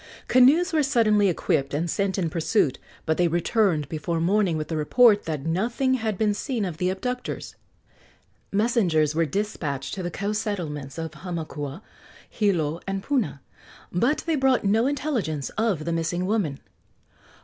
Canoes 0.27 0.73
were 0.73 0.81
suddenly 0.81 1.29
equipped 1.29 1.75
and 1.75 1.87
sent 1.87 2.17
in 2.17 2.31
pursuit, 2.31 2.79
but 3.05 3.17
they 3.17 3.27
returned 3.27 3.87
before 3.87 4.19
morning 4.19 4.57
with 4.57 4.67
the 4.69 4.75
report 4.75 5.25
that 5.25 5.45
nothing 5.45 5.93
had 5.93 6.17
been 6.17 6.33
seen 6.33 6.65
of 6.65 6.77
the 6.77 6.89
abductors. 6.89 7.53
Messengers 8.51 9.13
were 9.13 9.27
despatched 9.27 9.93
to 9.93 10.01
the 10.01 10.09
coast 10.09 10.41
settlements 10.41 10.97
of 10.97 11.11
Hamakua, 11.13 11.83
Hilo 12.27 12.79
and 12.87 13.03
Puna, 13.03 13.41
but 13.91 14.23
they 14.25 14.35
brought 14.35 14.63
no 14.65 14.87
intelligence 14.87 15.49
of 15.51 15.85
the 15.85 15.93
missing 15.93 16.25
woman. 16.25 16.59